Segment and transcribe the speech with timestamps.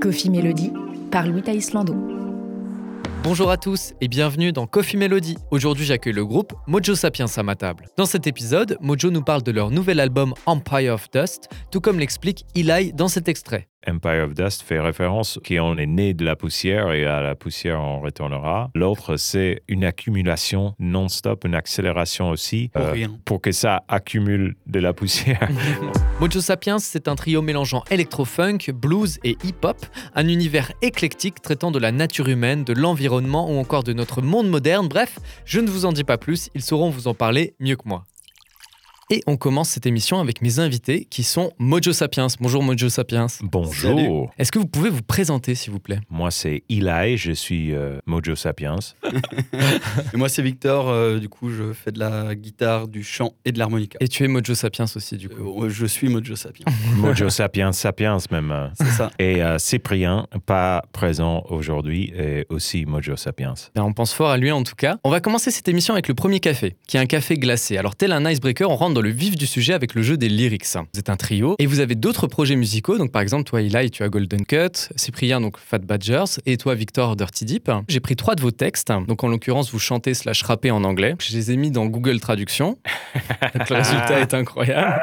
[0.00, 0.72] Coffee Melody
[1.10, 1.94] par Louis Islando.
[3.22, 5.36] Bonjour à tous et bienvenue dans Coffee Melody.
[5.50, 7.86] Aujourd'hui, j'accueille le groupe Mojo Sapiens à ma table.
[7.98, 11.98] Dans cet épisode, Mojo nous parle de leur nouvel album Empire of Dust, tout comme
[11.98, 13.69] l'explique Eli dans cet extrait.
[13.86, 17.80] Empire of Dust fait référence qu'on est né de la poussière et à la poussière
[17.80, 18.70] on retournera.
[18.74, 22.70] L'autre, c'est une accumulation non-stop, une accélération aussi.
[22.74, 23.10] Pour rien.
[23.24, 25.48] Pour que ça accumule de la poussière.
[26.20, 29.78] Mojo Sapiens, c'est un trio mélangeant électro-funk, blues et hip-hop,
[30.14, 34.48] un univers éclectique traitant de la nature humaine, de l'environnement ou encore de notre monde
[34.48, 34.88] moderne.
[34.88, 37.88] Bref, je ne vous en dis pas plus, ils sauront vous en parler mieux que
[37.88, 38.04] moi.
[39.12, 42.28] Et on commence cette émission avec mes invités qui sont Mojo Sapiens.
[42.38, 43.26] Bonjour Mojo Sapiens.
[43.42, 44.30] Bonjour.
[44.38, 45.98] Est-ce que vous pouvez vous présenter s'il vous plaît?
[46.10, 48.76] Moi, c'est Eli, je suis euh, Mojo Sapiens.
[50.14, 50.88] Et moi, c'est Victor.
[50.88, 53.98] euh, du coup, je fais de la guitare, du chant et de l'harmonica.
[54.00, 55.64] Et tu es Mojo Sapiens aussi du coup.
[55.64, 56.66] Euh, je suis Mojo Sapiens.
[56.94, 58.70] Mojo Sapiens, Sapiens même.
[58.74, 59.10] C'est ça.
[59.18, 63.54] Et euh, Cyprien, pas présent aujourd'hui, et aussi Mojo Sapiens.
[63.74, 64.98] Ben, on pense fort à lui en tout cas.
[65.02, 67.76] On va commencer cette émission avec le premier café, qui est un café glacé.
[67.76, 70.28] Alors tel un icebreaker, on rentre dans le vif du sujet avec le jeu des
[70.28, 70.66] lyrics.
[70.74, 72.98] Vous êtes un trio et vous avez d'autres projets musicaux.
[72.98, 76.74] Donc par exemple, toi Eli, tu as Golden Cut, Cyprien donc Fat Badgers et toi
[76.74, 77.70] Victor Dirty Deep.
[77.88, 78.92] J'ai pris trois de vos textes.
[79.06, 81.14] Donc en l'occurrence, vous chantez slash rappez en anglais.
[81.20, 82.78] Je les ai mis dans Google Traduction.
[83.54, 85.00] Donc, le résultat est incroyable.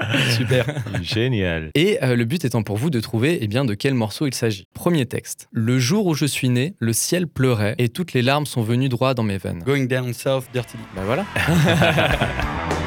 [0.30, 0.64] Super.
[1.02, 1.70] Génial.
[1.74, 4.34] Et euh, le but étant pour vous de trouver eh bien, de quel morceau il
[4.34, 4.66] s'agit.
[4.74, 5.48] Premier texte.
[5.52, 8.88] Le jour où je suis né, le ciel pleurait et toutes les larmes sont venues
[8.88, 9.62] droit dans mes veines.
[9.64, 10.76] Going down south, dirty.
[10.76, 10.86] Deep.
[10.94, 11.26] Ben voilà.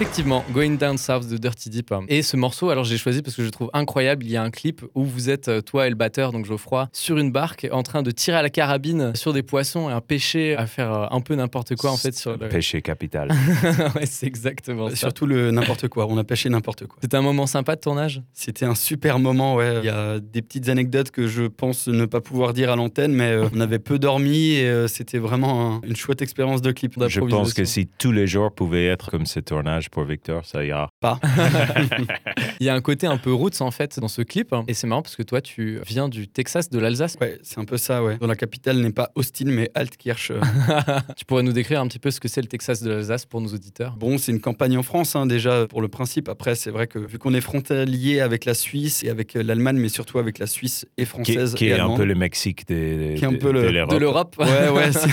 [0.00, 1.92] Effectivement, Going Down South de Dirty Deep.
[2.06, 4.24] Et ce morceau, alors j'ai choisi parce que je le trouve incroyable.
[4.24, 6.88] Il y a un clip où vous êtes, euh, toi et le batteur, donc Geoffroy,
[6.92, 10.00] sur une barque en train de tirer à la carabine sur des poissons et un
[10.00, 12.48] pêcher à faire euh, un peu n'importe quoi en fait sur le.
[12.48, 13.30] Péché capital.
[13.96, 14.94] ouais, c'est exactement ça.
[14.94, 16.06] Surtout le n'importe quoi.
[16.08, 16.98] On a pêché n'importe quoi.
[17.00, 18.22] C'était un moment sympa de tournage?
[18.34, 19.78] C'était un super moment, ouais.
[19.82, 23.12] Il y a des petites anecdotes que je pense ne pas pouvoir dire à l'antenne,
[23.14, 26.70] mais euh, on avait peu dormi et euh, c'était vraiment un- une chouette expérience de
[26.70, 26.94] clip.
[27.08, 30.64] Je pense que si tous les jours pouvaient être comme ce tournage pour Victor, ça
[30.64, 30.90] ira.
[31.00, 31.18] Pas.
[32.60, 34.54] Il y a un côté un peu roots en fait dans ce clip.
[34.66, 37.16] Et c'est marrant parce que toi, tu viens du Texas, de l'Alsace.
[37.20, 38.16] Ouais, c'est un peu ça, ouais.
[38.18, 40.32] Dans la capitale n'est pas Austin, mais Altkirch.
[41.16, 43.40] tu pourrais nous décrire un petit peu ce que c'est le Texas de l'Alsace pour
[43.40, 43.94] nos auditeurs?
[43.96, 46.28] Bon, c'est une campagne en France, hein, déjà, pour le principe.
[46.28, 49.76] Après, c'est vrai que vu qu'on est frontalier avec la Suisse et avec euh, l'Allemagne,
[49.78, 51.98] mais surtout avec la Suisse et Qui, française qui et est un allemande.
[51.98, 53.90] peu le Mexique des, Qui est un de- peu le- de de l'Europe.
[53.92, 55.08] De l'Europe Ouais, ouais, c'est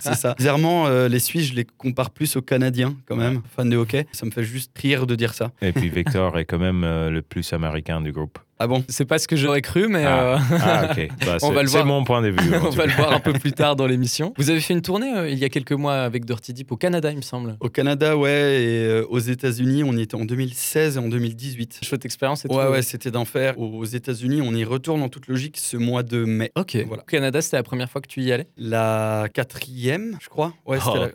[0.00, 0.34] c'est ça.
[0.38, 4.06] Bizarrement, euh, les Suisses, je les compare plus aux Canadiens, quand même, fans de hockey.
[4.12, 5.52] Ça me fait juste rire de dire ça.
[5.62, 8.38] Et puis Victor est quand même euh, le plus américain du groupe.
[8.60, 11.08] Ah bon C'est pas ce que j'aurais cru, mais Ah, euh, ah, ok.
[11.26, 11.86] Bah, On c'est- va le C'est voir.
[11.86, 12.36] mon point de vue.
[12.62, 12.86] on va cas.
[12.90, 14.32] le voir un peu plus tard dans l'émission.
[14.36, 16.76] Vous avez fait une tournée euh, il y a quelques mois avec Dirty Deep au
[16.76, 17.56] Canada, il me semble.
[17.60, 18.30] Au Canada, ouais,
[18.62, 21.80] et euh, aux États-Unis, on y était en 2016 et en 2018.
[21.84, 22.54] Chouette expérience et tout.
[22.56, 23.58] Ouais, ouais, c'était d'enfer.
[23.58, 26.50] Aux États-Unis, on y retourne en toute logique ce mois de mai.
[26.56, 26.76] Ok.
[26.86, 27.02] Voilà.
[27.02, 28.48] Au Canada, c'était la première fois que tu y allais?
[28.56, 30.52] La quatrième, je crois.
[30.66, 31.10] Ouais, c'était Oh, la-.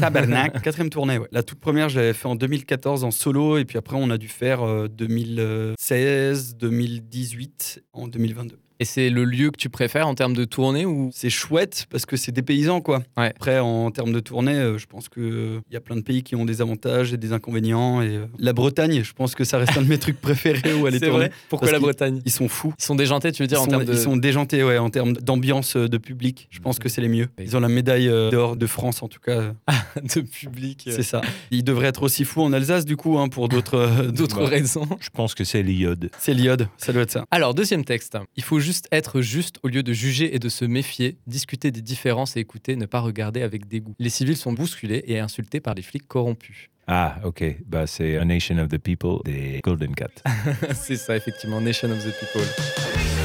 [0.00, 1.18] Tabernacle, quatrième tournée.
[1.18, 1.26] Ouais.
[1.32, 4.16] La toute première, je l'avais fait en 2014 en solo, et puis après, on a
[4.18, 8.63] dû faire euh, 2016, 2018, en 2022.
[8.80, 12.06] Et c'est le lieu que tu préfères en termes de tournée ou C'est chouette parce
[12.06, 13.02] que c'est des paysans, quoi.
[13.16, 13.28] Ouais.
[13.36, 16.34] Après, en termes de tournée, euh, je pense qu'il y a plein de pays qui
[16.34, 18.02] ont des avantages et des inconvénients.
[18.02, 20.86] Et euh, la Bretagne, je pense que ça reste un de mes trucs préférés où
[20.86, 21.26] aller C'est tourner.
[21.26, 22.20] vrai Pourquoi la Bretagne?
[22.24, 22.74] Ils sont fous.
[22.78, 23.92] Ils sont déjantés, tu veux Ils dire, en sont, termes de.
[23.92, 26.48] ils sont déjantés, ouais, en termes d'ambiance euh, de public.
[26.50, 27.28] Je pense que c'est les mieux.
[27.38, 29.30] Ils ont la médaille euh, d'or de France, en tout cas.
[29.40, 29.52] euh,
[30.16, 30.84] de public.
[30.88, 31.20] euh, C'est ça.
[31.52, 34.48] Ils devraient être aussi fous en Alsace, du coup, hein, pour d'autres euh, D'autres bah,
[34.48, 34.88] raisons.
[35.00, 36.10] Je pense que c'est l'iode.
[36.18, 37.24] C'est l'iode, ça doit être ça.
[37.30, 38.18] Alors, deuxième texte.
[38.36, 41.82] Il faut juste être juste au lieu de juger et de se méfier, discuter des
[41.82, 43.94] différences et écouter, ne pas regarder avec dégoût.
[43.98, 46.70] Les civils sont bousculés et insultés par des flics corrompus.
[46.86, 47.44] Ah, ok.
[47.66, 50.08] Bah, c'est A Nation of the People des Golden Cat.
[50.74, 53.23] C'est ça, effectivement, Nation of the People.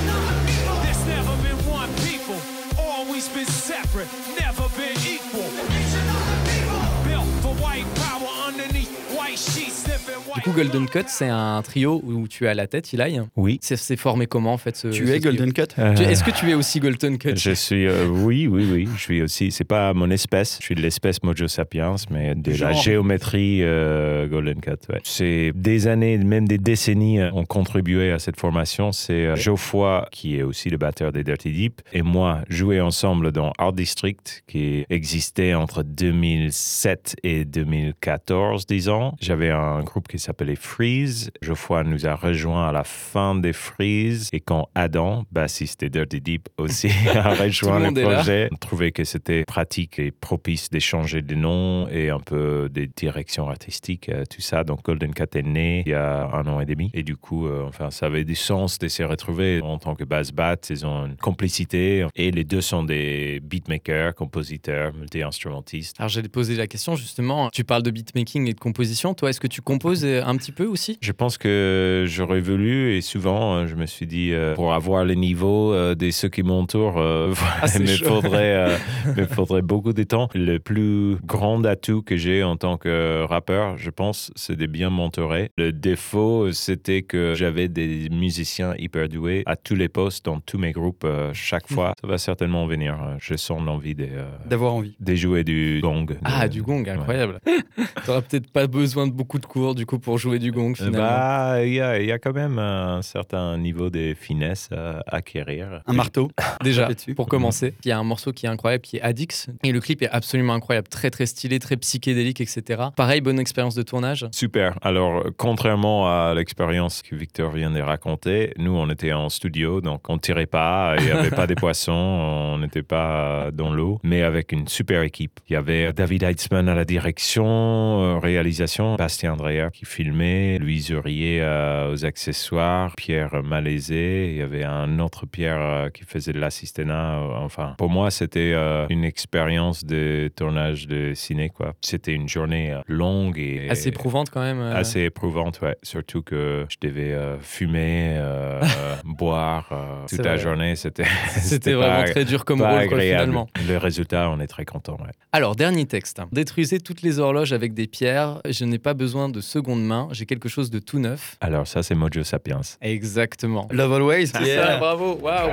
[10.49, 13.19] Coup, Golden Cut, c'est un trio où tu es à la tête, Eli.
[13.35, 13.59] Oui.
[13.61, 16.49] C'est formé comment, en fait ce, Tu ce es Golden Cut Euh, Est-ce que tu
[16.49, 18.87] es aussi Golden Cut Je suis, euh, oui, oui, oui.
[18.95, 20.57] Je suis aussi, c'est pas mon espèce.
[20.59, 24.99] Je suis de l'espèce Mojo Sapiens, mais de la géométrie euh, Golden ouais.
[25.03, 28.91] C'est des années, même des décennies euh, ont contribué à cette formation.
[28.91, 33.31] C'est euh, Geoffroy, qui est aussi le batteur des Dirty Deep, et moi jouer ensemble
[33.31, 39.13] dans Art District, qui existait entre 2007 et 2014, disons.
[39.19, 41.31] J'avais un groupe qui s'appelait Freeze.
[41.41, 44.29] Geoffroy nous a rejoint à la fin des Freeze.
[44.31, 49.03] Et quand Adam, bassiste des Dirty Deep, aussi a rejoint le projet, on trouvait que
[49.03, 54.41] c'était pratique et propice d'échanger des noms et un peu des directions artistiques, euh, tout
[54.41, 54.63] ça.
[54.63, 56.89] Donc Golden Cat est né il y a un an et demi.
[56.93, 60.05] Et du coup, euh, enfin, ça avait du sens de se retrouver en tant que
[60.05, 60.55] bass bat.
[60.69, 62.05] Ils ont une complicité.
[62.15, 65.97] Et les deux sont des beatmakers, compositeurs, multi-instrumentistes.
[65.99, 69.41] Alors j'allais poser la question justement, tu parles de beatmaking et de composition, toi est-ce
[69.41, 70.97] que tu composes euh, un petit peu aussi?
[71.01, 75.05] Je pense que j'aurais voulu et souvent euh, je me suis dit euh, pour avoir
[75.05, 78.77] le niveau euh, de ceux qui m'entourent, euh, Ah, il me faudrait,
[79.17, 80.29] me faudrait beaucoup de temps.
[80.33, 84.89] Le plus grand atout que j'ai en tant que rappeur, je pense, c'est de bien
[84.89, 85.49] m'entourer.
[85.57, 90.57] Le défaut, c'était que j'avais des musiciens hyper doués à tous les postes dans tous
[90.57, 91.93] mes groupes chaque fois.
[92.01, 92.97] Ça va certainement venir.
[93.19, 94.07] Je sens l'envie de,
[94.45, 94.95] D'avoir envie.
[94.99, 96.05] de jouer du gong.
[96.23, 97.39] Ah, De- du gong, incroyable.
[98.05, 100.97] T'auras peut-être pas besoin de beaucoup de cours du coup pour jouer du gong finalement.
[100.99, 105.81] Bah, il y y a quand même un certain niveau de finesse à acquérir.
[105.85, 106.31] Un marteau.
[106.63, 109.71] Déjà, pour commencer, il y a un morceau qui est incroyable qui est Addix et
[109.71, 112.83] le clip est absolument incroyable, très très stylé, très psychédélique, etc.
[112.95, 114.27] Pareil, bonne expérience de tournage.
[114.31, 114.77] Super.
[114.81, 120.09] Alors, contrairement à l'expérience que Victor vient de raconter, nous, on était en studio, donc
[120.09, 124.21] on tirait pas, il n'y avait pas des poissons, on n'était pas dans l'eau, mais
[124.21, 125.39] avec une super équipe.
[125.49, 130.91] Il y avait David Heitzman à la direction, euh, réalisation, Bastien Andrea qui filmait, Louise
[130.91, 136.31] Urier euh, aux accessoires, Pierre Malaisé, il y avait un autre Pierre euh, qui faisait
[136.31, 137.19] de l'assistanat.
[137.19, 138.53] euh, Enfin, pour moi, c'était
[138.89, 141.73] une expérience de tournage de ciné, quoi.
[141.81, 144.61] C'était une journée longue et Assez éprouvante quand même.
[144.61, 145.75] assez éprouvante, ouais.
[145.83, 148.21] Surtout que je devais fumer,
[149.03, 149.69] boire
[150.09, 150.75] toute la journée.
[150.77, 151.03] C'était
[151.73, 153.49] vraiment très dur comme rôle quoi, finalement.
[153.67, 154.93] Le résultat, on est très content.
[155.01, 155.11] Ouais.
[155.33, 156.21] Alors, dernier texte.
[156.31, 158.39] Détruisez toutes les horloges avec des pierres.
[158.49, 160.07] Je n'ai pas besoin de seconde main.
[160.11, 161.35] J'ai quelque chose de tout neuf.
[161.41, 162.61] Alors ça, c'est Mojo Sapiens.
[162.81, 163.67] Exactement.
[163.71, 164.31] Love Always.
[164.41, 164.77] Yeah.
[164.77, 165.49] bravo, waouh.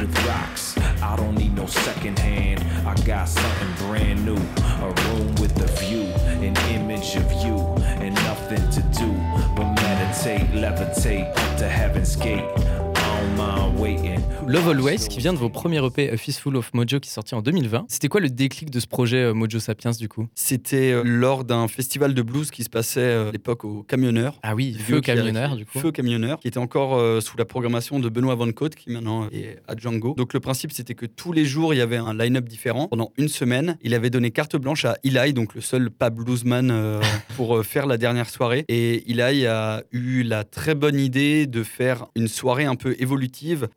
[0.00, 0.76] with rocks.
[1.02, 2.60] I don't need no second hand.
[2.86, 4.36] I got something brand new.
[4.80, 6.04] A room with a view,
[6.46, 7.56] an image of you,
[8.04, 9.10] and nothing to do
[9.56, 12.44] but meditate, levitate up to heaven's gate.
[14.48, 17.34] Love Always, qui vient de vos premiers EP A Fistful of Mojo qui est sorti
[17.34, 17.84] en 2020.
[17.88, 20.26] C'était quoi le déclic de ce projet euh, Mojo Sapiens du coup?
[20.34, 24.38] C'était euh, lors d'un festival de blues qui se passait euh, à l'époque au Camionneur.
[24.42, 25.78] Ah oui, Feu Camionneur du coup.
[25.78, 29.28] Feu Camionneur, qui était encore euh, sous la programmation de Benoît Van Cote, qui maintenant
[29.30, 30.14] est à Django.
[30.16, 32.88] Donc le principe, c'était que tous les jours, il y avait un line-up différent.
[32.88, 36.70] Pendant une semaine, il avait donné carte blanche à Eli, donc le seul pas bluesman
[36.70, 37.00] euh,
[37.36, 38.64] pour euh, faire la dernière soirée.
[38.68, 43.07] Et Eli a eu la très bonne idée de faire une soirée un peu évolutive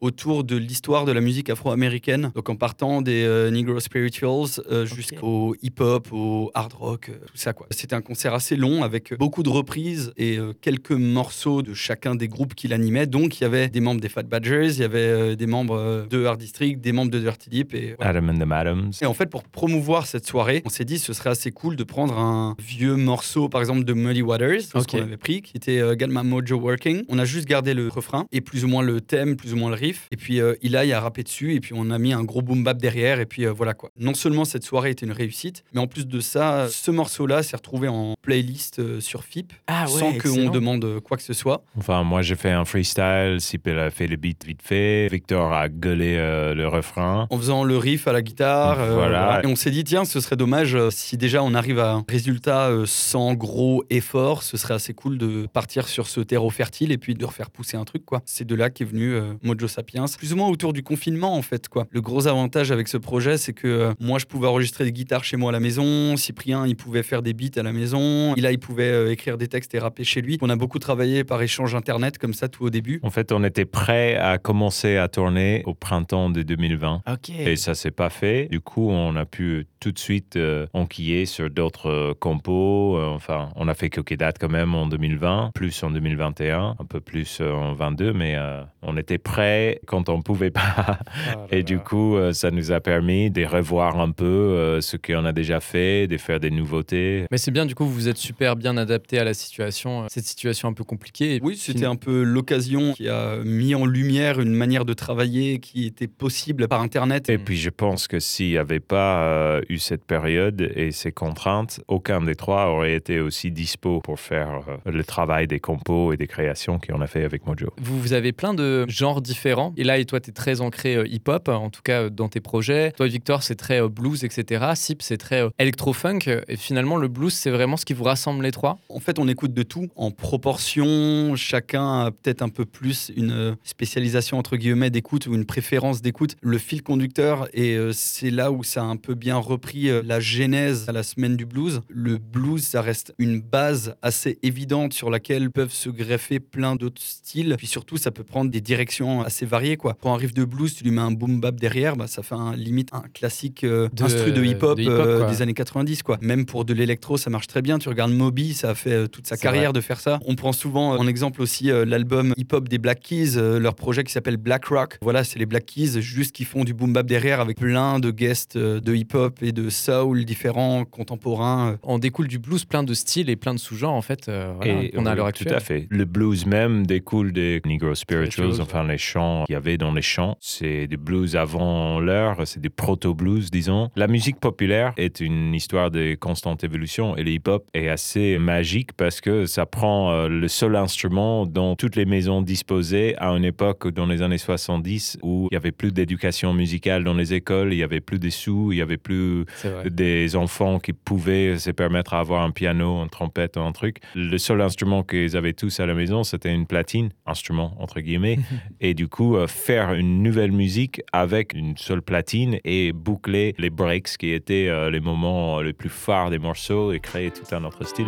[0.01, 2.31] autour de l'histoire de la musique afro-américaine.
[2.35, 7.35] Donc en partant des euh, Negro Spirituals euh, jusqu'au hip-hop, au hard rock, euh, tout
[7.37, 7.67] ça quoi.
[7.71, 12.15] C'était un concert assez long avec beaucoup de reprises et euh, quelques morceaux de chacun
[12.15, 13.05] des groupes qu'il animait.
[13.07, 16.05] Donc il y avait des membres des Fat Badgers, il y avait euh, des membres
[16.09, 18.11] de Hard District, des membres de Dirty Deep et voilà.
[18.17, 18.91] Adam and the Madams.
[19.01, 21.83] Et en fait, pour promouvoir cette soirée, on s'est dit ce serait assez cool de
[21.83, 24.87] prendre un vieux morceau, par exemple, de Muddy Waters, ce Ok.
[24.91, 27.03] qu'on avait pris, qui était euh, My Mojo Working.
[27.09, 29.69] On a juste gardé le refrain et plus ou moins le thème, plus ou moins
[29.69, 30.07] le riff.
[30.11, 32.63] Et puis euh, Eli a rappé dessus et puis on a mis un gros boom
[32.63, 33.89] bap derrière et puis euh, voilà quoi.
[33.97, 37.55] Non seulement cette soirée était une réussite, mais en plus de ça, ce morceau-là s'est
[37.55, 41.63] retrouvé en playlist euh, sur FIP Ah sans qu'on demande euh, quoi que ce soit.
[41.77, 43.37] Enfin, moi, j'ai fait un freestyle.
[43.39, 45.07] Sipel a fait le beat vite fait.
[45.11, 47.27] Victor a gueulé euh, le refrain.
[47.29, 48.79] en faisant le riff à la guitare.
[48.79, 49.41] euh, Voilà.
[49.43, 52.03] Et on s'est dit, tiens, ce serait dommage euh, si déjà on arrive à un
[52.07, 56.91] résultat euh, sans gros effort, ce serait assez cool de partir sur ce terreau fertile
[56.91, 58.21] et puis de refaire pousser un truc, quoi.
[58.25, 60.05] C'est de là qu'est venu euh, Mojo Sapiens.
[60.17, 61.87] Plus ou moins autour du confinement, en fait, quoi.
[61.91, 65.23] Le gros avantage avec ce projet, c'est que euh, moi, je pouvais enregistrer des guitares
[65.23, 66.15] chez moi à la maison.
[66.17, 68.33] Cyprien, il pouvait faire des beats à la maison.
[68.35, 70.37] Là, il pouvait euh, écrire des textes et rapper chez lui.
[70.41, 72.99] On a beaucoup travaillé par échange internet, comme ça, tout au début.
[73.03, 77.03] En fait, on était prêt à commencer à tourner au printemps de 2020.
[77.11, 77.29] Ok.
[77.29, 78.47] Et ça s'est pas fait.
[78.49, 82.97] Du coup, on a pu tout de suite euh, enquiller sur d'autres euh, compos.
[82.97, 86.85] Euh, enfin, on a fait quelques dates quand même en 2020, plus en 2021, un
[86.85, 90.99] peu plus en 22, mais euh, on était prêt quand on pouvait pas.
[91.51, 95.25] Et du coup, euh, ça nous a permis de revoir un peu euh, ce qu'on
[95.25, 97.25] a déjà fait, de faire des nouveautés.
[97.31, 100.07] Mais c'est bien, du coup, vous vous êtes super bien adapté à la situation, euh,
[100.09, 101.39] cette situation un peu compliquée.
[101.43, 105.85] Oui, c'était un peu l'occasion qui a mis en lumière une manière de travailler qui
[105.85, 107.29] était possible par Internet.
[107.29, 111.81] Et puis, je pense que s'il n'y avait pas eu cette période et ces contraintes,
[111.87, 116.27] aucun des trois aurait été aussi dispo pour faire le travail des compos et des
[116.27, 117.73] créations qu'on a fait avec Mojo.
[117.81, 119.73] Vous, vous avez plein de genres différents.
[119.77, 122.27] Et là, et toi, tu es très ancré euh, hip-hop, en tout cas euh, dans
[122.27, 122.91] tes projets.
[122.91, 124.65] Toi, Victor, c'est très euh, blues, etc.
[124.75, 126.19] Sip, c'est très électro-funk.
[126.47, 129.27] Et finalement, le blues, c'est vraiment ce qui vous rassemble les trois En fait, on
[129.27, 131.35] écoute de tout en proportion.
[131.35, 136.35] Chacun a peut-être un peu plus une spécialisation entre guillemets d'écoute ou une préférence d'écoute.
[136.41, 140.87] Le fil conducteur, et c'est là où ça a un peu bien repris la genèse
[140.89, 141.81] à la semaine du blues.
[141.89, 147.01] Le blues, ça reste une base assez évidente sur laquelle peuvent se greffer plein d'autres
[147.01, 147.55] styles.
[147.57, 149.77] Puis surtout, ça peut prendre des directions assez variées.
[149.77, 149.93] Quoi.
[149.95, 152.35] Pour un riff de blues, tu lui mets un boom bap derrière, bah, ça fait
[152.35, 156.03] un, limite un classique euh, De- instru de hip-hop de euh, des années 90.
[156.03, 156.17] Quoi.
[156.21, 157.79] Même pour de l'électro, ça marche très bien.
[157.79, 160.19] Tu regardes Moby, ça a fait euh, toute sa carrière de faire ça.
[160.25, 163.75] On prend souvent euh, en exemple aussi euh, l'album hip-hop des Black Keys, euh, leur
[163.75, 164.97] projet qui s'appelle Black Rock.
[165.01, 168.11] Voilà, c'est les Black Keys juste qui font du boom bap derrière avec plein de
[168.11, 171.77] guests euh, de hip-hop et de soul différents, contemporains.
[171.83, 174.87] On découle du blues plein de styles et plein de sous-genres en fait euh, voilà,
[174.89, 175.53] qu'on a à l'heure Tout actuelle.
[175.55, 175.87] à fait.
[175.89, 179.91] Le blues même découle des Negro Spirituals, Spirituals, enfin les chants qu'il y avait dans
[179.91, 180.37] les chants.
[180.39, 183.89] C'est des blues avant l'heure, c'est des proto-blues, disons.
[183.95, 188.93] La musique populaire est une histoire de constante évolution et le hip-hop est assez magique
[188.93, 193.45] parce que ça prend euh, le seul instrument dont toutes les maisons disposaient à une
[193.45, 197.73] époque dans les années 70 où il y avait plus d'éducation musicale dans les écoles,
[197.73, 199.45] il y avait plus des sous, il y avait plus
[199.85, 203.97] des enfants qui pouvaient se permettre d'avoir un piano, une trompette, un truc.
[204.15, 208.39] Le seul instrument qu'ils avaient tous à la maison, c'était une platine, instrument entre guillemets.
[208.79, 213.69] et du coup, euh, faire une nouvelle musique avec une seule platine et boucler les
[213.69, 217.63] breaks qui étaient euh, les moments les plus phares des morceaux et créer tout un
[217.63, 218.07] autre style.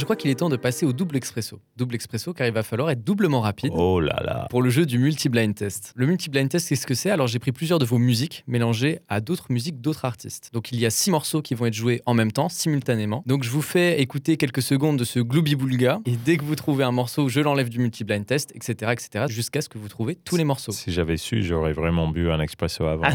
[0.00, 1.60] Je crois qu'il est temps de passer au double expresso.
[1.76, 3.70] Double expresso car il va falloir être doublement rapide.
[3.74, 4.46] Oh là là.
[4.48, 5.92] Pour le jeu du multi-blind test.
[5.94, 7.10] Le multi-blind test, qu'est-ce que c'est?
[7.10, 10.48] Alors j'ai pris plusieurs de vos musiques mélangées à d'autres musiques d'autres artistes.
[10.54, 13.22] Donc il y a six morceaux qui vont être joués en même temps, simultanément.
[13.26, 16.54] Donc je vous fais écouter quelques secondes de ce Glooby Boulga et dès que vous
[16.54, 20.14] trouvez un morceau, je l'enlève du multi-blind test, etc., etc., jusqu'à ce que vous trouvez
[20.14, 20.72] tous les morceaux.
[20.72, 23.04] Si j'avais su, j'aurais vraiment bu un expresso avant.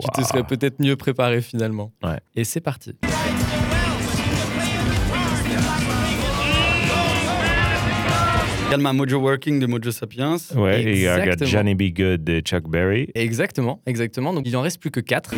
[0.00, 1.90] Tu te serais peut-être mieux préparé finalement.
[2.04, 2.20] Ouais.
[2.36, 2.94] Et c'est parti.
[8.68, 10.36] Regarde ma Mojo Working de Mojo Sapiens.
[10.54, 11.34] Ouais, et il y a.
[11.42, 11.84] Johnny B.
[11.94, 13.08] Good de Chuck Berry.
[13.14, 14.34] Exactement, exactement.
[14.34, 15.34] Donc il en reste plus que 4.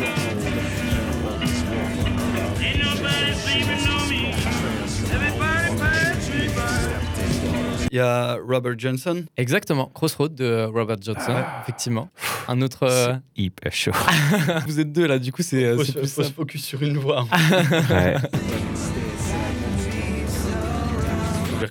[7.93, 9.25] Il y a Robert Johnson.
[9.35, 12.09] Exactement, Crossroad de Robert Johnson, effectivement.
[12.47, 12.83] Un autre.
[12.83, 13.91] euh, C'est hyper chaud.
[14.67, 16.35] Vous êtes deux là, du coup c'est euh, Faut se- plus faut se simple.
[16.35, 17.25] focus sur une voix.
[17.89, 18.15] Ouais.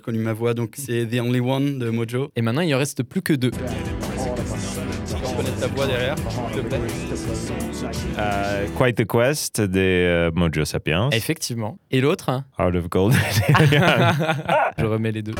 [0.01, 2.31] Reconnu ma voix, donc c'est The Only One de Mojo.
[2.35, 3.51] Et maintenant il en reste plus que deux.
[3.51, 3.57] Tu
[5.15, 6.79] reconnais ta voix derrière, s'il te plaît
[8.17, 11.09] Euh, Quite the Quest de euh, Mojo Sapiens.
[11.11, 11.77] Effectivement.
[11.91, 13.13] Et l'autre, hein, Heart of Gold.
[14.77, 15.33] je remets les deux.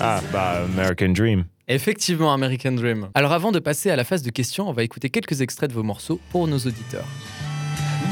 [0.00, 1.44] ah, bah, American Dream.
[1.66, 3.08] Effectivement, American Dream.
[3.14, 5.74] Alors avant de passer à la phase de questions, on va écouter quelques extraits de
[5.74, 7.04] vos morceaux pour nos auditeurs.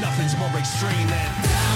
[0.01, 1.76] Nothing's more extreme than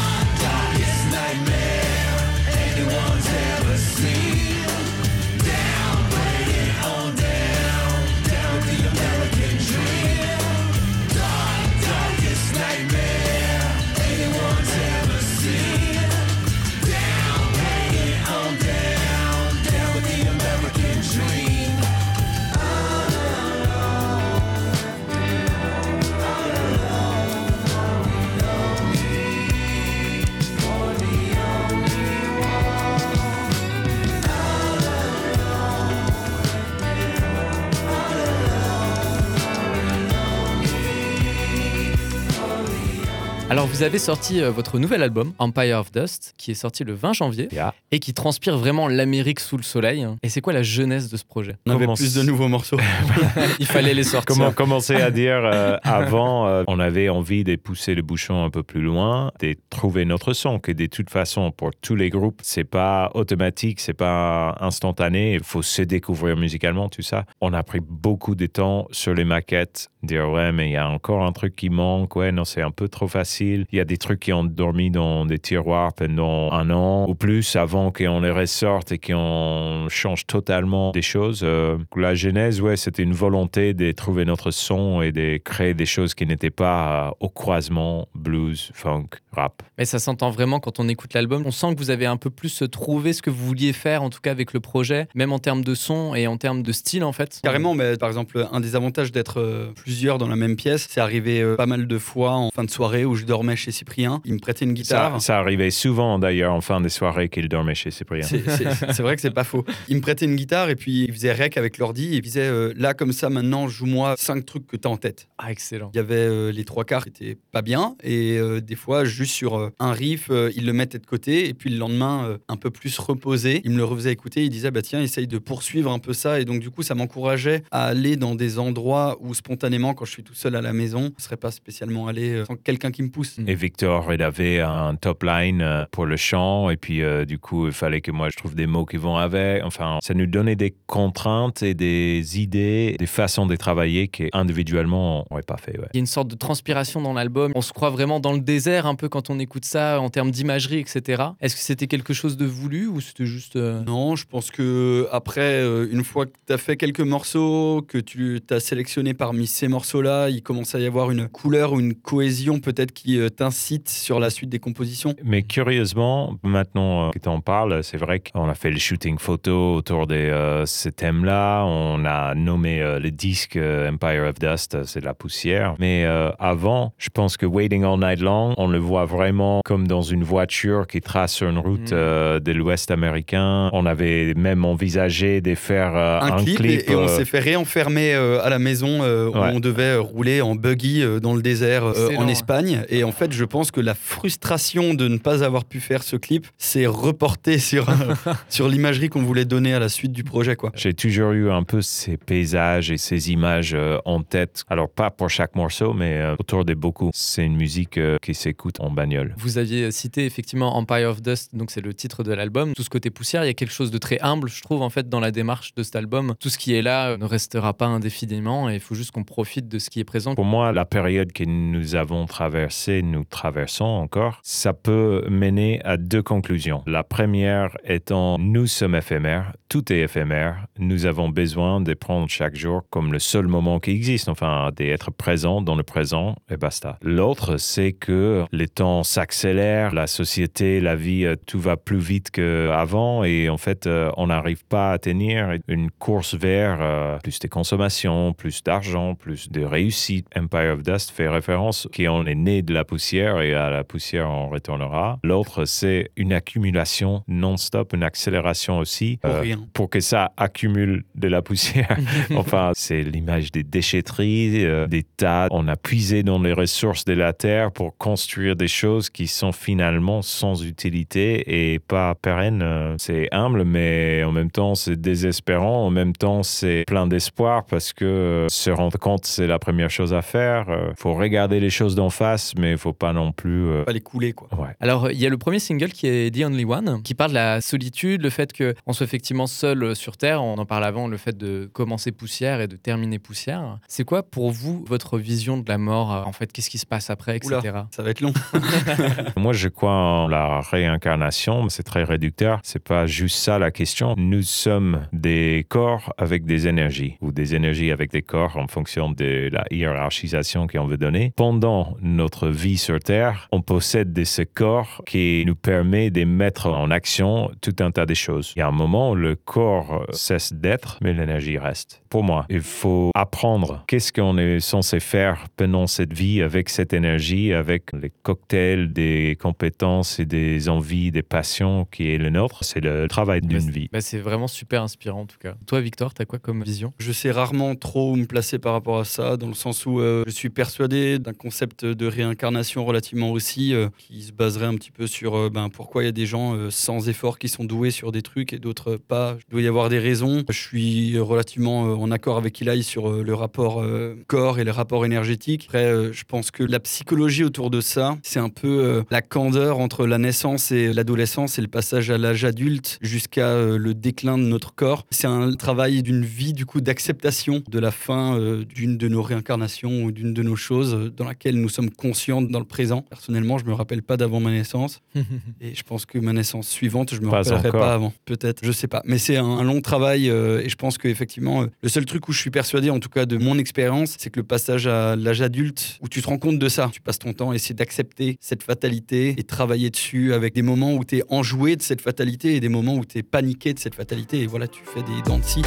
[43.81, 47.15] vous avez sorti euh, votre nouvel album, Empire of Dust, qui est sorti le 20
[47.15, 47.73] janvier Yeah.
[47.91, 50.07] et qui transpire vraiment l'Amérique sous le soleil.
[50.23, 51.57] Et c'est quoi la jeunesse de ce projet?
[51.67, 52.77] On avait Comment plus de nouveaux morceaux.
[53.59, 54.27] Il fallait les sortir.
[54.37, 58.51] Comment commencer à dire euh, avant, euh, on avait envie de pousser le bouchon un
[58.51, 62.41] peu plus loin, de trouver notre son, que de toute façon, pour tous les groupes,
[62.43, 67.25] c'est pas automatique, c'est pas instantané, il faut se découvrir musicalement, tout ça.
[67.41, 70.87] On a pris beaucoup de temps sur les maquettes, dire ouais, mais il y a
[70.87, 73.65] encore un truc qui manque, ouais, non, c'est un peu trop facile.
[73.73, 77.15] Il y a des trucs qui ont dormi dans des tiroirs pendant un an ou
[77.15, 81.43] plus avant qu'on les ressorte et qu'on change totalement des choses.
[81.45, 85.87] Euh, la genèse, ouais, c'était une volonté de trouver notre son et de créer des
[85.87, 89.63] choses qui n'étaient pas euh, au croisement blues, funk, rap.
[89.79, 91.43] Mais ça s'entend vraiment quand on écoute l'album.
[91.47, 94.11] On sent que vous avez un peu plus trouvé ce que vous vouliez faire, en
[94.11, 97.05] tout cas avec le projet, même en termes de son et en termes de style
[97.05, 97.41] en fait.
[97.43, 101.01] Carrément, mais par exemple, un des avantages d'être euh, plusieurs dans la même pièce, c'est
[101.01, 104.21] arrivé euh, pas mal de fois en fin de soirée où je dormais chez Cyprien.
[104.25, 105.21] Il me prêtait une guitare.
[105.21, 108.23] ça arrivait souvent d'ailleurs en fin de soirée qu'il dormait chez Cyprien.
[108.27, 109.65] C'est- vrai que c'est pas faux.
[109.89, 112.41] Il me prêtait une guitare et puis il faisait rec avec l'ordi et il disait
[112.49, 115.29] euh, là comme ça maintenant joue-moi cinq trucs que t'as en tête.
[115.39, 115.91] Ah, excellent.
[115.95, 119.05] Il y avait euh, les trois quarts qui étaient pas bien et euh, des fois
[119.05, 122.25] juste sur euh, un riff euh, il le mettait de côté et puis le lendemain
[122.27, 125.27] euh, un peu plus reposé il me le refaisait écouter il disait bah tiens essaye
[125.27, 128.59] de poursuivre un peu ça et donc du coup ça m'encourageait à aller dans des
[128.59, 132.07] endroits où spontanément quand je suis tout seul à la maison je serais pas spécialement
[132.09, 133.37] allé euh, sans quelqu'un qui me pousse.
[133.47, 137.39] Et Victor, il avait un top line euh, pour le chant, et puis euh, du
[137.39, 139.63] coup, il fallait que moi je trouve des mots qui vont avec.
[139.65, 145.35] Enfin, ça nous donnait des contraintes et des idées, des façons de travailler qu'individuellement, on
[145.35, 145.79] n'aurait pas fait.
[145.79, 145.87] ouais.
[145.93, 147.53] Il y a une sorte de transpiration dans l'album.
[147.55, 150.31] On se croit vraiment dans le désert un peu quand on écoute ça en termes
[150.31, 151.23] d'imagerie, etc.
[151.41, 153.57] Est-ce que c'était quelque chose de voulu ou c'était juste.
[153.57, 157.99] euh, Non, je pense que après, une fois que tu as fait quelques morceaux, que
[157.99, 161.95] tu t'as sélectionné parmi ces morceaux-là, il commence à y avoir une couleur ou une
[161.95, 165.15] cohésion peut-être qui t'incite sur la suite des compositions?
[165.25, 169.19] Mais curieusement, maintenant euh, que tu en parles, c'est vrai qu'on a fait le shooting
[169.19, 171.65] photo autour de euh, ce thème-là.
[171.65, 175.75] On a nommé euh, le disque euh, Empire of Dust, c'est de la poussière.
[175.79, 179.87] Mais euh, avant, je pense que Waiting All Night Long, on le voit vraiment comme
[179.87, 183.71] dans une voiture qui trace sur une route euh, de l'Ouest américain.
[183.73, 187.25] On avait même envisagé de faire euh, Un, un, clip, et, et on euh, s'est
[187.25, 189.53] fait réenfermer euh, à la maison euh, où Ouais.
[189.55, 192.29] on devait rouler en buggy euh, dans le désert euh, en.
[192.31, 192.85] Espagne.
[192.91, 196.17] Et en fait, je pense que la frustration de ne pas avoir pu faire ce
[196.17, 197.87] clip s'est reportée sur,
[198.49, 200.57] sur l'imagerie qu'on voulait donner à la suite du projet.
[200.57, 200.73] Quoi.
[200.75, 204.65] J'ai toujours eu un peu ces paysages et ces images euh, en tête.
[204.71, 207.11] Alors, pas pour chaque morceau, mais euh, autour de beaucoup.
[207.13, 209.35] C'est une musique euh, qui s'écoute en bagnole.
[209.37, 212.73] Vous aviez cité effectivement Empire of Dust, donc c'est le titre de l'album.
[212.73, 214.91] Tout ce côté poussière, il y a quelque chose de très humble, je trouve, en
[214.91, 216.35] fait, dans la démarche de cet album.
[216.41, 219.69] Tout ce qui est là ne restera pas indéfiniment et il faut juste qu'on profite
[219.69, 220.35] de ce qui est présent.
[220.35, 225.97] Pour moi, la période que nous avons traversée, nous traversons encore, ça peut mener à
[225.97, 226.83] deux conclusions.
[226.87, 232.57] La première étant, nous sommes éphémères, tout est éphémère, nous avons besoin de prendre chaque
[232.57, 236.99] jour comme le seul moment qui existe, enfin, d'être présent dans le présent et basta.
[237.03, 242.31] L'autre, c'est que les temps s'accélèrent, la société, la vie, euh, tout va plus vite
[242.31, 247.39] qu'avant et en fait, euh, on n'arrive pas à tenir une course vers euh, plus
[247.39, 250.27] de consommation, plus d'argent, plus de réussite.
[250.37, 254.29] Empire of Dust fait référence qu'on est né de la poussière et à la poussière
[254.29, 255.19] on retournera.
[255.25, 259.19] L'autre, c'est une accumulation non-stop, une accélération aussi.
[259.23, 259.59] Pour euh, rien.
[259.73, 261.97] pour que ça accumule de la poussière.
[262.37, 265.49] enfin, c'est l'image des déchetteries, euh, des tas.
[265.51, 269.53] On a puisé dans les ressources de la terre pour construire des choses qui sont
[269.53, 272.61] finalement sans utilité et pas pérennes.
[272.63, 275.87] Euh, C'est humble, mais en même temps, c'est désespérant.
[275.87, 279.89] En même temps, c'est plein d'espoir parce que euh, se rendre compte, c'est la première
[279.89, 280.67] chose à faire.
[280.69, 283.67] Il faut regarder les choses d'en face, mais il faut pas non plus.
[283.69, 284.33] euh, Pas les couler.
[284.33, 284.49] Quoi.
[284.59, 284.75] Ouais.
[284.81, 287.35] Alors, il y a le premier single qui est The Only One, qui parle de
[287.37, 290.43] la solitude, le fait qu'on soit effectivement seul euh, sur Terre.
[290.43, 293.79] On en parle avant, le fait de commencer poussière et de terminer poussière.
[293.89, 296.87] C'est quoi pour vous votre vision de la mort euh, En fait, qu'est-ce qui se
[296.87, 297.57] passe après, etc.
[297.63, 297.89] Oula.
[297.91, 298.33] Ça va être long.
[299.37, 302.61] Moi, je crois en la réincarnation, mais c'est très réducteur.
[302.63, 304.15] C'est pas juste ça la question.
[304.17, 309.11] Nous sommes des corps avec des énergies, ou des énergies avec des corps en fonction
[309.11, 311.33] de la hiérarchisation qu'on veut donner.
[311.37, 316.67] Pendant notre vie sur Terre, on possède de ce corps qui nous permet de mettre
[316.67, 318.53] en action tout un tas de choses.
[318.57, 322.03] Il y a un moment où le corps cesse d'être, mais l'énergie reste.
[322.11, 326.93] Pour moi, il faut apprendre qu'est-ce qu'on est censé faire pendant cette vie avec cette
[326.93, 332.65] énergie, avec les cocktails des compétences et des envies, des passions qui est le nôtre.
[332.65, 333.89] C'est le travail d'une Bah, vie.
[333.93, 335.55] Bah, c'est vraiment super inspirant en tout cas.
[335.67, 336.93] Toi, Victor, t'as quoi comme vision?
[336.99, 340.01] Je sais rarement trop où me placer par rapport à ça, dans le sens où
[340.01, 344.75] euh, je suis persuadé d'un concept de réincarnation relativement aussi, euh, qui se baserait un
[344.75, 347.49] petit peu sur euh, ben, pourquoi il y a des gens euh, sans effort qui
[347.49, 349.37] sont doués sur des trucs et d'autres pas.
[349.49, 350.45] Il doit y avoir des raisons.
[350.49, 353.85] Je suis relativement en accord avec Eli sur le rapport
[354.27, 355.65] corps et le rapport énergétique.
[355.67, 360.07] Après, je pense que la psychologie autour de ça, c'est un peu la candeur entre
[360.07, 364.75] la naissance et l'adolescence et le passage à l'âge adulte jusqu'à le déclin de notre
[364.75, 365.07] corps.
[365.11, 370.05] C'est un travail d'une vie, du coup, d'acceptation de la fin d'une de nos réincarnations
[370.05, 373.03] ou d'une de nos choses dans laquelle nous sommes conscients le présent.
[373.03, 375.01] Personnellement, je me rappelle pas d'avant ma naissance
[375.61, 377.81] et je pense que ma naissance suivante, je me Pas rappellerai encore.
[377.81, 378.13] pas avant.
[378.25, 379.03] Peut-être, je sais pas.
[379.05, 382.29] Mais c'est un, un long travail euh, et je pense qu'effectivement, euh, le seul truc
[382.29, 385.17] où je suis persuadé, en tout cas de mon expérience, c'est que le passage à
[385.17, 387.75] l'âge adulte, où tu te rends compte de ça, tu passes ton temps à essayer
[387.75, 392.01] d'accepter cette fatalité et travailler dessus avec des moments où tu es enjoué de cette
[392.01, 394.41] fatalité et des moments où tu es paniqué de cette fatalité.
[394.43, 395.63] Et voilà, tu fais des dents de scie.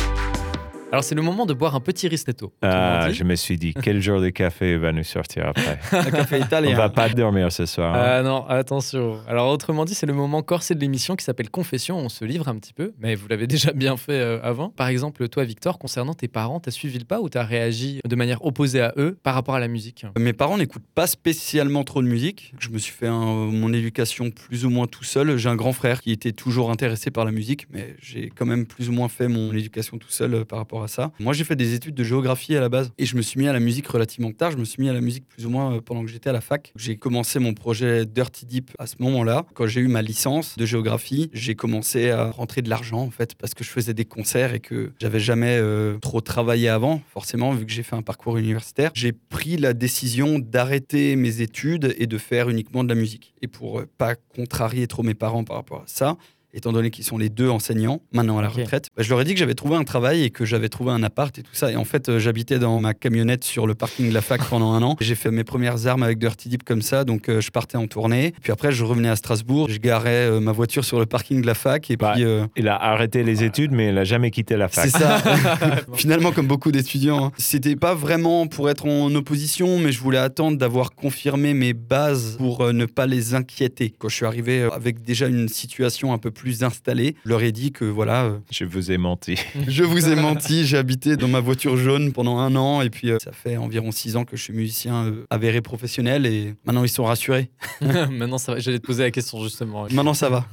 [0.93, 2.53] Alors c'est le moment de boire un petit ristretto.
[2.61, 5.79] Ah, je me suis dit, quel genre de café va nous sortir après?
[5.91, 6.75] Un café On italien.
[6.77, 7.95] va pas dormir ce soir.
[7.95, 7.99] hein.
[8.19, 9.17] Ah non, attention.
[9.27, 11.97] Alors autrement dit, c'est le moment corsé de l'émission qui s'appelle Confession.
[11.97, 14.69] On se livre un petit peu, mais vous l'avez déjà bien fait euh, avant.
[14.69, 18.15] Par exemple, toi, Victor, concernant tes parents, t'as suivi le pas ou t'as réagi de
[18.15, 20.05] manière opposée à eux par rapport à la musique?
[20.15, 22.53] Mes parents n'écoutent pas spécialement trop de musique.
[22.59, 23.15] Je me suis fait un-
[23.47, 25.37] mon éducation plus ou moins tout seul.
[25.37, 28.67] J'ai un grand frère qui était toujours intéressé par la musique, mais j'ai quand même
[28.67, 30.82] plus ou moins fait mon éducation tout seul euh, par rapport à
[31.19, 33.47] Moi, j'ai fait des études de géographie à la base et je me suis mis
[33.47, 34.51] à la musique relativement tard.
[34.51, 36.33] Je me suis mis à la musique plus ou moins euh, pendant que j'étais à
[36.33, 36.71] la fac.
[36.75, 39.45] J'ai commencé mon projet Dirty Deep à ce moment-là.
[39.53, 43.35] Quand j'ai eu ma licence de géographie, j'ai commencé à rentrer de l'argent en fait
[43.35, 47.53] parce que je faisais des concerts et que j'avais jamais euh, trop travaillé avant, forcément,
[47.53, 48.91] vu que j'ai fait un parcours universitaire.
[48.93, 53.33] J'ai pris la décision d'arrêter mes études et de faire uniquement de la musique.
[53.41, 56.17] Et pour euh, pas contrarier trop mes parents par rapport à ça,
[56.53, 59.23] étant donné qu'ils sont les deux enseignants, maintenant à la retraite, bah, je leur ai
[59.23, 61.71] dit que j'avais trouvé un travail et que j'avais trouvé un appart et tout ça.
[61.71, 64.73] Et en fait, euh, j'habitais dans ma camionnette sur le parking de la fac pendant
[64.73, 64.95] un an.
[65.01, 67.87] J'ai fait mes premières armes avec Dirty Deep comme ça, donc euh, je partais en
[67.87, 68.33] tournée.
[68.41, 71.47] Puis après, je revenais à Strasbourg, je garais euh, ma voiture sur le parking de
[71.47, 72.23] la fac et Bah, puis...
[72.23, 74.85] euh, Il a arrêté les études, mais il a jamais quitté la fac.
[74.89, 75.21] c'est ça.
[75.93, 77.31] Finalement, comme beaucoup d'étudiants, hein.
[77.37, 82.35] c'était pas vraiment pour être en opposition, mais je voulais attendre d'avoir confirmé mes bases
[82.37, 83.93] pour euh, ne pas les inquiéter.
[83.97, 87.51] Quand je suis arrivé avec déjà une situation un peu plus installée, je leur ai
[87.51, 89.39] dit que voilà, euh, Je vous ai menti.
[89.67, 93.11] je vous ai menti, j'ai habité dans ma voiture jaune pendant un an et puis
[93.11, 96.83] euh, ça fait environ six ans que je suis musicien euh, avéré professionnel et maintenant
[96.83, 97.49] ils sont rassurés.
[97.81, 98.59] Maintenant, ça va.
[98.59, 99.83] J'allais te poser la question justement.
[99.83, 100.45] Maintenant ça va.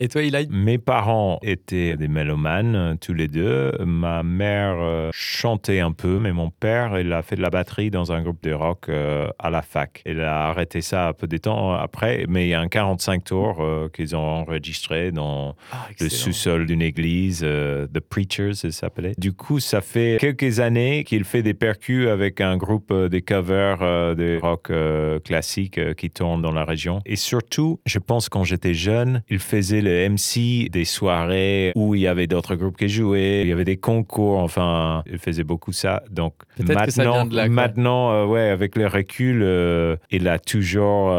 [0.00, 0.48] Et toi, Eli?
[0.50, 3.72] Mes parents étaient des mélomanes, tous les deux.
[3.84, 7.90] Ma mère euh, chantait un peu, mais mon père, il a fait de la batterie
[7.90, 10.02] dans un groupe de rock euh, à la fac.
[10.06, 13.24] Il a arrêté ça un peu de temps après, mais il y a un 45
[13.24, 14.44] tours euh, qu'ils ont
[14.88, 19.12] enregistré dans Ah, le sous-sol d'une église, euh, The Preachers, ça s'appelait.
[19.18, 23.22] Du coup, ça fait quelques années qu'il fait des percus avec un groupe euh, des
[23.22, 27.00] covers euh, de rock euh, classique qui tournent dans la région.
[27.06, 32.02] Et surtout, je pense quand j'étais jeune, il faisait le MC des soirées où il
[32.02, 35.72] y avait d'autres groupes qui jouaient, il y avait des concours, enfin, il faisait beaucoup
[35.72, 36.02] ça.
[36.10, 37.54] Donc Peut-être que ça maintenant, vient de là, quoi.
[37.54, 41.12] maintenant ouais, avec le recul, il a toujours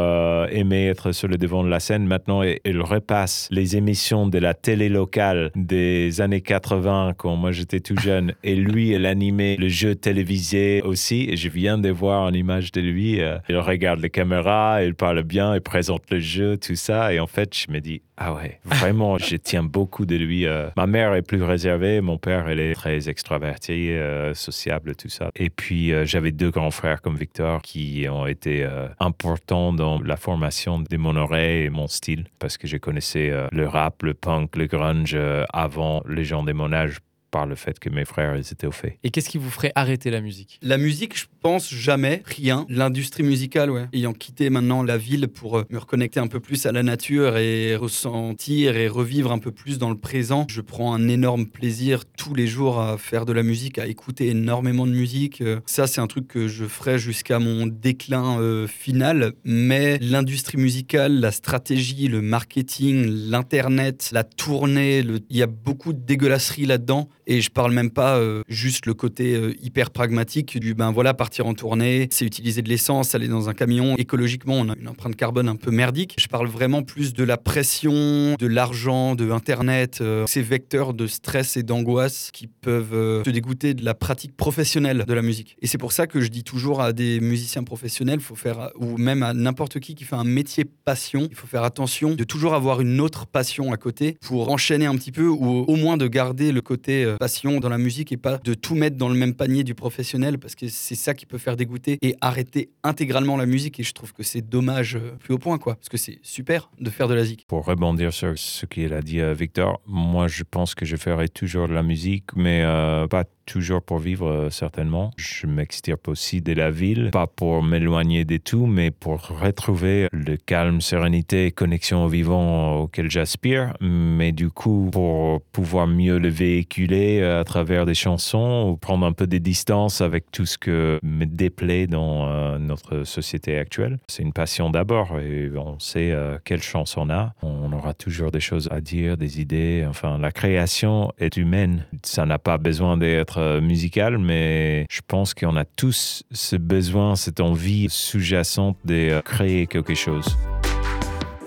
[0.52, 2.06] aimé être sur le devant de la scène.
[2.06, 7.52] Maintenant, il, il repasse les émissions de la télé locale des années 80 quand moi
[7.52, 8.34] j'étais tout jeune.
[8.42, 11.28] Et lui, il animait le jeu télévisé aussi.
[11.30, 13.20] Et je viens de voir une image de lui.
[13.20, 17.14] euh, il regarde les caméras, il parle bien, il présente le jeu, tout ça.
[17.14, 20.46] Et en fait, je me dis, ah ouais, vraiment, je tiens beaucoup de lui.
[20.46, 20.70] euh.
[20.76, 25.30] Ma mère est plus réservée, mon père, il est très extraverti, euh, sociable, tout ça.
[25.38, 28.68] Et puis, euh, j'avais deux grands frères comme Victor qui ont été
[29.00, 33.68] importants dans la formation de mon oreille et mon style parce que je connaissais le
[33.68, 35.18] rap, le punk, le grunge
[35.54, 37.00] avant les gens de mon âge
[37.32, 38.98] par le fait que mes frères ils étaient au fait.
[39.04, 40.60] Et qu'est-ce qui vous ferait arrêter la musique?
[40.62, 42.66] La musique, je pense jamais, rien.
[42.70, 43.86] L'industrie musicale, ouais.
[43.94, 47.38] Ayant quitté maintenant la ville pour euh, me reconnecter un peu plus à la nature
[47.38, 52.04] et ressentir et revivre un peu plus dans le présent, je prends un énorme plaisir
[52.18, 55.42] tous les jours à faire de la musique, à écouter énormément de musique.
[55.42, 59.34] Euh, Ça, c'est un truc que je ferai jusqu'à mon déclin euh, final.
[59.44, 65.94] Mais l'industrie musicale, la stratégie, le marketing, l'internet, la tournée, le- il y a beaucoup
[65.94, 67.10] de dégueulasserie là-dedans.
[67.32, 71.14] Et je parle même pas euh, juste le côté euh, hyper pragmatique du ben voilà
[71.14, 73.96] partir en tournée, c'est utiliser de l'essence, aller dans un camion.
[73.98, 76.16] Écologiquement, on a une empreinte carbone un peu merdique.
[76.18, 81.06] Je parle vraiment plus de la pression, de l'argent, de Internet, euh, ces vecteurs de
[81.06, 85.56] stress et d'angoisse qui peuvent te dégoûter de la pratique professionnelle de la musique.
[85.62, 88.98] Et c'est pour ça que je dis toujours à des musiciens professionnels, faut faire ou
[88.98, 92.56] même à n'importe qui qui fait un métier passion, il faut faire attention de toujours
[92.56, 96.08] avoir une autre passion à côté pour enchaîner un petit peu ou au moins de
[96.08, 99.36] garder le côté passion dans la musique et pas de tout mettre dans le même
[99.36, 103.46] panier du professionnel parce que c'est ça qui peut faire dégoûter et arrêter intégralement la
[103.46, 106.20] musique et je trouve que c'est dommage euh, plus au point quoi parce que c'est
[106.24, 107.46] super de faire de la zik.
[107.48, 111.28] Pour rebondir sur ce qu'il a dit euh, Victor, moi je pense que je ferai
[111.28, 115.12] toujours de la musique, mais euh, pas toujours pour vivre euh, certainement.
[115.18, 120.38] Je m'extirpe aussi de la ville, pas pour m'éloigner de tout, mais pour retrouver le
[120.38, 127.20] calme, sérénité connexion au vivant auquel j'aspire, mais du coup pour pouvoir mieux le véhiculer
[127.22, 131.00] euh, à travers des chansons ou prendre un peu de distance avec tout ce que
[131.02, 133.98] me déplaît dans euh, notre société actuelle.
[134.08, 137.34] C'est une passion d'abord et on sait quelle chance on a.
[137.42, 139.86] On aura toujours des choses à dire, des idées.
[139.90, 141.86] Enfin, la création est humaine.
[142.04, 147.16] Ça n'a pas besoin d'être euh, musical, mais je pense qu'on a tous ce besoin,
[147.16, 150.38] cette envie sous-jacente de euh, créer quelque chose.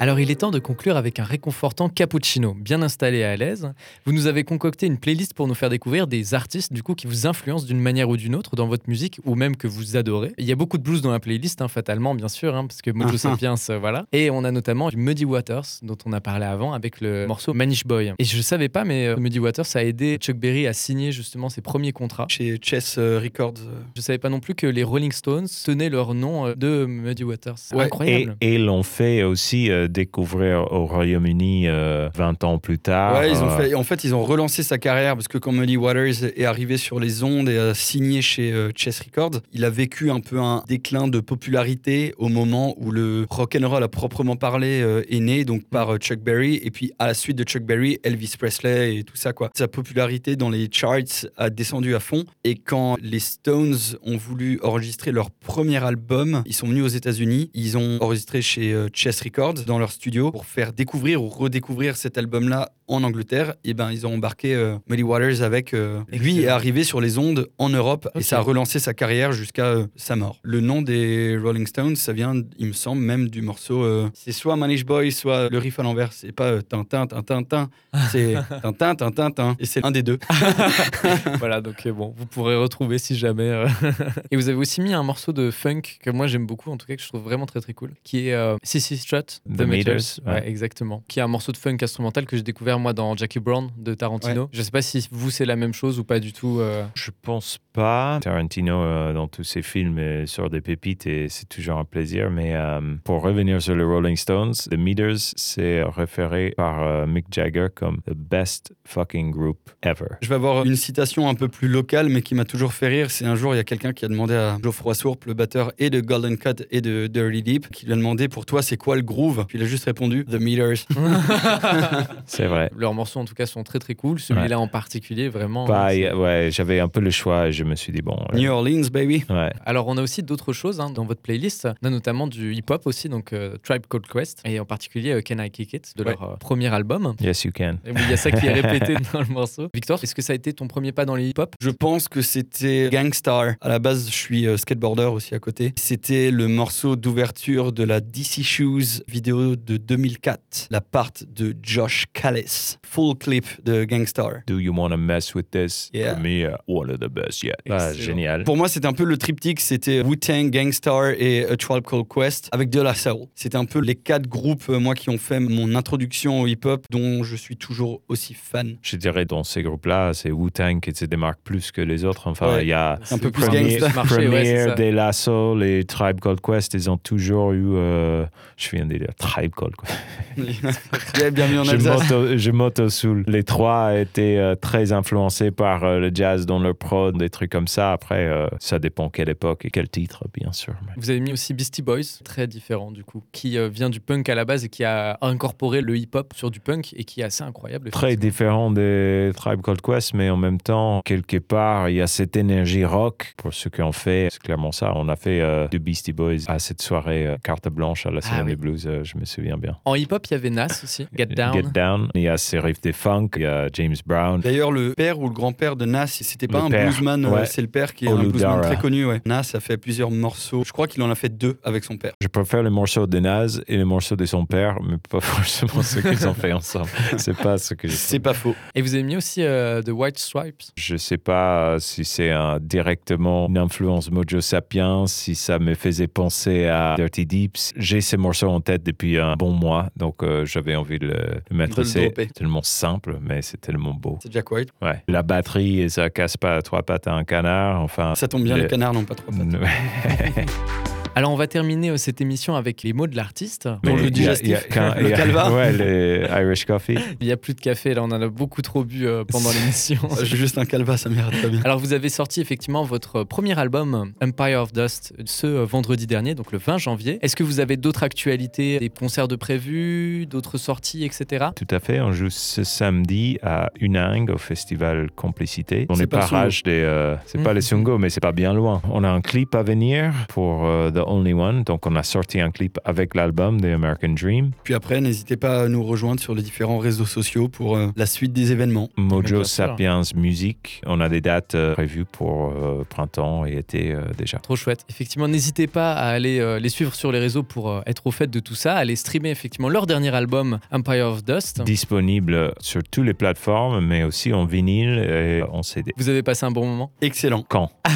[0.03, 3.73] Alors il est temps de conclure avec un réconfortant cappuccino, bien installé et à l'aise.
[4.05, 7.07] Vous nous avez concocté une playlist pour nous faire découvrir des artistes du coup qui
[7.07, 10.33] vous influencent d'une manière ou d'une autre dans votre musique ou même que vous adorez.
[10.39, 12.83] Il y a beaucoup de blues dans la playlist, hein, fatalement bien sûr, hein, parce
[12.83, 14.07] que Mojo Sapiens, euh, voilà.
[14.11, 17.55] Et on a notamment du Muddy Waters dont on a parlé avant avec le morceau
[17.55, 18.13] Manish Boy.
[18.19, 21.49] Et je savais pas, mais euh, Muddy Waters a aidé Chuck Berry à signer justement
[21.49, 22.27] ses premiers contrats.
[22.29, 23.55] Chez Chess euh, Records.
[23.95, 27.23] Je savais pas non plus que les Rolling Stones tenaient leur nom euh, de Muddy
[27.23, 27.55] Waters.
[27.73, 27.85] Ouais.
[27.85, 28.37] Et, incroyable.
[28.41, 33.15] et l'ont fait aussi euh, découvrir au Royaume-Uni euh, 20 ans plus tard.
[33.21, 35.53] Ouais, ils ont Euh, fait, en fait, ils ont relancé sa carrière parce que quand
[35.53, 39.65] Muddy Waters est arrivé sur les ondes et a signé chez euh, Chess Records, il
[39.65, 43.83] a vécu un peu un déclin de popularité au moment où le rock and roll
[43.83, 47.15] à proprement parler euh, est né, donc par euh, Chuck Berry, et puis à la
[47.15, 49.51] suite de Chuck Berry, Elvis Presley et tout ça quoi.
[49.55, 54.59] Sa popularité dans les charts a descendu à fond, et quand les Stones ont voulu
[54.63, 59.21] enregistrer leur premier album, ils sont venus aux États-Unis, ils ont enregistré chez euh, Chess
[59.21, 63.91] Records dans leur studio pour faire découvrir ou redécouvrir cet album-là en Angleterre, et ben
[63.91, 65.73] ils ont embarqué euh, Muddy Waters avec.
[65.75, 69.33] euh, lui est arrivé sur les ondes en Europe et ça a relancé sa carrière
[69.33, 70.39] jusqu'à euh, sa mort.
[70.43, 73.83] Le nom des Rolling Stones, ça vient, il me semble, même du morceau.
[73.83, 76.13] euh, c'est soit Manish Boy, soit le riff à l'envers.
[76.13, 77.71] C'est pas euh, Tintin, Tintin, Tintin.
[78.11, 79.57] C'est Tintin, Tintin, Tintin.
[79.59, 80.19] Et c'est un des deux.
[81.39, 83.49] voilà, donc bon, vous pourrez retrouver si jamais.
[83.49, 83.67] euh.
[84.31, 86.87] et vous avez aussi mis un morceau de funk que moi j'aime beaucoup, en tout
[86.87, 90.21] cas que je trouve vraiment très très cool, qui est euh, CC Strut, The Meters,
[90.27, 90.49] Ouais, ouais.
[90.49, 91.03] exactement.
[91.09, 93.95] Qui est un morceau de funk instrumental que j'ai découvert moi dans Jackie Brown de
[93.95, 94.49] Tarantino.
[94.53, 96.59] Je sais pas si vous c'est la même chose ou pas du tout.
[96.61, 96.85] euh.
[96.95, 98.19] Je pense pas.
[98.23, 102.31] Tarantino, euh, dans tous ses films, euh, sort des pépites et c'est toujours un plaisir.
[102.31, 107.27] Mais euh, pour revenir sur les Rolling Stones, The Meters, c'est référé par euh, Mick
[107.31, 110.17] Jagger comme the best fucking group ever.
[110.21, 113.11] Je vais avoir une citation un peu plus locale, mais qui m'a toujours fait rire.
[113.11, 115.73] C'est un jour, il y a quelqu'un qui a demandé à Geoffroy Sourpe, le batteur
[115.79, 118.77] et de Golden Cut et de Dirty Deep, qui lui a demandé pour toi, c'est
[118.77, 119.45] quoi le groove?
[119.49, 120.87] Puis il a juste répondu The Meters.
[122.27, 122.62] C'est vrai.
[122.77, 124.21] Leurs morceaux en tout cas sont très très cool.
[124.21, 125.67] Celui-là en particulier, vraiment.
[125.67, 128.17] Bah, y- c'est- ouais, j'avais un peu le choix et je me suis dit, bon.
[128.33, 129.25] euh, New Orleans, baby.
[129.31, 129.53] ouais.
[129.65, 131.69] Alors, on a aussi d'autres choses hein, dans votre playlist.
[131.83, 135.21] On a notamment du hip-hop aussi, donc euh, Tribe Called Quest, et en particulier euh,
[135.27, 137.15] Can I Kick It, de leur euh, premier album.
[137.21, 137.77] Yes, you can.
[137.87, 139.69] Oui, il y a ça qui est répété dans le morceau.
[139.75, 141.55] Victor, est-ce que ça a été ton premier pas dans le hip-hop?
[141.61, 143.55] Je pense que c'était Gangstar.
[143.61, 145.73] À la base, je suis euh, skateboarder aussi à côté.
[145.79, 152.05] C'était le morceau d'ouverture de la DC Shoes vidéo de 2004, la part de Josh
[152.13, 152.52] Callis.
[152.85, 154.43] Full clip de Gangstar.
[154.47, 155.89] Do you want to mess with this?
[155.95, 156.15] Yeah.
[156.15, 157.57] For me, uh, one of the best yet.
[157.71, 158.45] Ah, génial.
[158.45, 162.49] Pour moi, c'était un peu le triptyque, c'était Wu-Tang, Gangstar et A Tribe Called Quest
[162.53, 163.27] avec de la soul.
[163.35, 166.85] C'était un peu les quatre groupes, euh, moi, qui ont fait mon introduction au hip-hop,
[166.91, 168.77] dont je suis toujours aussi fan.
[168.83, 172.27] Je dirais dans ces groupes-là, c'est Wu-Tang qui se démarque plus que les autres.
[172.29, 172.65] Enfin, Ouais.
[172.65, 174.75] il y a Un peu plus Premier, ouais, Premier, ça.
[174.75, 177.63] De La Soul et Tribe Called Quest, ils ont toujours eu.
[177.75, 178.25] euh,
[178.57, 179.99] je viens de dire Tribe Called Quest.
[181.19, 182.09] Yeah, bienvenue en Alsace.
[182.43, 183.23] Je m'auto-soule.
[183.29, 187.53] Les trois étaient euh, très influencés par euh, le jazz dans leur prod, des trucs
[187.53, 187.93] comme ça.
[187.93, 190.75] Après, euh, ça dépend quelle époque et quel titre, bien sûr.
[190.85, 194.29] mais- Vous avez mis aussi Beastie Boys, très différent du coup, qui vient du punk
[194.29, 197.25] à la base et qui a incorporé le hip-hop sur du punk et qui est
[197.25, 197.91] assez incroyable.
[197.91, 202.09] Très différent des Tribe Called Quest, mais en même temps, quelque part, il y a
[202.09, 203.35] cette énergie rock.
[203.37, 204.93] Pour ceux qui ont fait, c'est clairement ça.
[204.97, 208.45] On a fait du Beastie Boys à cette soirée carte blanche à la Semaine Ah
[208.45, 208.51] oui.
[208.51, 209.79] des Blues, je me souviens bien.
[209.85, 211.53] En hip-hop, il y avait Nas aussi, Get Down.
[211.55, 212.09] Get Down.
[212.15, 214.41] Il y a riffs des funk, il y a James Brown.
[214.41, 217.31] D'ailleurs, le père ou le grand-père de Nas, c'était pas Le un père, bluesman, euh,
[217.31, 217.47] ouais.
[217.47, 218.61] c'est le père qui est Olu un bluesman Dara.
[218.63, 219.05] très connu.
[219.07, 219.21] Ouais.
[219.27, 220.63] Nas a fait plusieurs morceaux.
[220.67, 222.13] Je crois qu'il en a fait deux avec son père.
[222.21, 225.83] Je préfère les morceaux de Nas et les morceaux de son père, mais pas forcément
[225.83, 226.89] ceux qu'ils ont fait ensemble.
[227.17, 228.55] C'est pas ce que C'est pas faux.
[228.75, 230.63] Et vous avez mis aussi euh, The White Stripes?
[230.77, 236.09] Je sais pas si c'est un- directement une influence Mojo Sapiens, si ça me faisait
[236.09, 237.73] penser à Dirty Deeps.
[237.77, 241.15] J'ai ces morceaux en tête depuis un bon mois, donc euh, j'avais envie de le,
[241.51, 241.77] le mettre.
[241.77, 241.89] De le
[242.25, 242.33] Dropper.
[242.35, 244.19] tellement simple, mais c'est tellement beau.
[244.23, 244.71] C'est Jack White.
[244.81, 245.03] Ouais.
[245.09, 247.81] La batterie, et ça casse pas à trois pattes à un canard.
[247.81, 249.61] Enfin, Ça tombe bien, le- les canards n'ont pas trop pattes.
[251.15, 253.69] Alors, on va terminer euh, cette émission avec les mots de l'artiste.
[253.85, 254.67] Mais le digestif.
[254.71, 255.51] Le calva.
[255.53, 256.97] Ouais, le Irish Coffee.
[257.21, 259.51] Il n'y a plus de café, là, on en a beaucoup trop bu euh, pendant
[259.51, 259.99] l'émission.
[260.23, 261.61] J'ai juste un calva, ça m'ira très bien.
[261.65, 266.35] Alors, vous avez sorti effectivement votre premier album, Empire of Dust, ce euh, vendredi dernier,
[266.35, 267.19] donc le 20 janvier.
[267.21, 271.47] Est-ce que vous avez d'autres actualités, des concerts de prévus, d'autres sorties, etc.
[271.55, 272.01] Tout à fait.
[272.01, 275.85] On joue ce samedi à Unang au festival Complicité.
[275.87, 276.27] Dans C'est les pas
[276.65, 276.71] des.
[276.71, 277.57] euh, c'est pas Mhm.
[277.57, 278.81] les Sungo, mais c'est pas bien loin.
[278.91, 281.65] On a un clip à venir pour euh, The The Only One.
[281.65, 284.51] Donc, on a sorti un clip avec l'album The American Dream.
[284.65, 288.07] Puis après, n'hésitez pas à nous rejoindre sur les différents réseaux sociaux pour euh, la
[288.07, 288.89] suite des événements.
[288.97, 289.45] Mojo.
[289.45, 290.81] Sapiens Music.
[290.87, 294.39] On a des dates euh, prévues pour euh, printemps et été euh, déjà.
[294.39, 294.85] Trop chouette.
[294.89, 298.11] Effectivement, n'hésitez pas à aller euh, les suivre sur les réseaux pour euh, être au
[298.11, 301.63] fait de tout ça, à aller streamer effectivement leur dernier album Empire of Dust.
[301.63, 305.93] Disponible sur toutes les plateformes, mais aussi en vinyle et en CD.
[305.97, 306.93] Vous avez passé un bon moment?
[307.01, 307.45] Excellent.
[307.49, 307.71] Quand?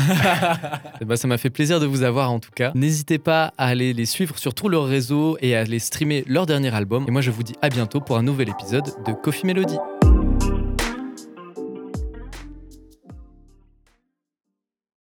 [1.01, 2.73] Eh ben, Ça m'a fait plaisir de vous avoir en tout cas.
[2.97, 6.47] N'hésitez pas à aller les suivre sur tous leurs réseaux et à aller streamer leur
[6.47, 7.05] dernier album.
[7.07, 9.77] Et moi je vous dis à bientôt pour un nouvel épisode de Coffee Melody.